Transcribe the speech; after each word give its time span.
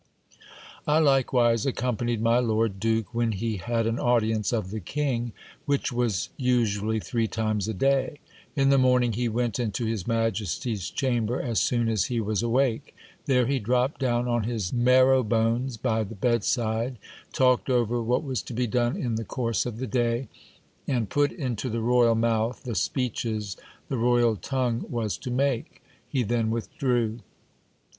I 0.87 0.97
likewise 0.97 1.67
accompanied 1.67 2.23
my 2.23 2.39
lord 2.39 2.79
duke 2.79 3.13
when 3.13 3.33
he 3.33 3.57
had 3.57 3.85
an 3.85 3.99
audience 3.99 4.51
of 4.51 4.71
the 4.71 4.79
king, 4.79 5.31
which 5.67 5.91
was 5.91 6.29
usually 6.37 6.99
three 6.99 7.27
times 7.27 7.67
a 7.67 7.73
day. 7.75 8.19
In 8.55 8.71
the 8.71 8.79
morning 8.79 9.13
he 9.13 9.29
went 9.29 9.59
into 9.59 9.85
his 9.85 10.07
majesty's 10.07 10.89
chamber 10.89 11.39
as 11.39 11.59
soon 11.59 11.87
as 11.87 12.05
he 12.05 12.19
was 12.19 12.41
awake. 12.41 12.95
There 13.27 13.45
he 13.45 13.59
dropped 13.59 13.99
down 14.01 14.27
on 14.27 14.41
his 14.45 14.73
marrow 14.73 15.21
bones 15.21 15.77
by 15.77 16.03
the 16.03 16.15
bed 16.15 16.43
side, 16.43 16.97
talked 17.31 17.69
over 17.69 18.01
what 18.01 18.23
was 18.23 18.41
to 18.41 18.53
be 18.53 18.65
done 18.65 18.97
in 18.97 19.17
the 19.17 19.23
course 19.23 19.67
of 19.67 19.77
the 19.77 19.85
day, 19.85 20.29
and 20.87 21.11
put 21.11 21.31
into 21.31 21.69
the 21.69 21.79
royal 21.81 22.15
mouth 22.15 22.63
the 22.63 22.73
speeches 22.73 23.55
the 23.87 23.97
royal 23.97 24.35
tongue 24.35 24.83
was 24.89 25.15
to 25.19 25.29
make. 25.29 25.83
He 26.09 26.23
then 26.23 26.49
withdrew. 26.49 27.19